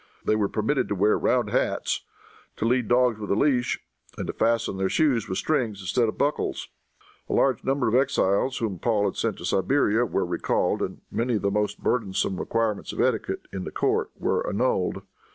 They 0.25 0.35
were 0.35 0.49
permitted 0.49 0.87
to 0.87 0.95
wear 0.95 1.15
round 1.15 1.51
hats, 1.51 2.01
to 2.55 2.65
lead 2.65 2.87
dogs 2.87 3.19
with 3.19 3.29
a 3.29 3.35
leash, 3.35 3.79
and 4.17 4.25
to 4.25 4.33
fasten 4.33 4.77
their 4.77 4.89
shoes 4.89 5.29
with 5.29 5.37
strings 5.37 5.79
instead 5.79 6.09
of 6.09 6.17
buckles. 6.17 6.69
A 7.29 7.33
large 7.33 7.63
number 7.63 7.87
of 7.87 7.93
exiles, 7.93 8.57
whom 8.57 8.79
Paul 8.79 9.05
had 9.05 9.15
sent 9.15 9.37
to 9.37 9.45
Siberia, 9.45 10.03
were 10.07 10.25
recalled, 10.25 10.81
and 10.81 11.01
many 11.11 11.35
of 11.35 11.43
the 11.43 11.51
most 11.51 11.83
burdensome 11.83 12.39
requirements 12.39 12.91
of 12.91 12.99
etiquette, 12.99 13.41
in 13.53 13.63
the 13.63 13.69
court, 13.69 14.09
were 14.17 14.43
annulled. 14.49 15.03